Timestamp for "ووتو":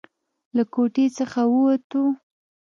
1.51-2.03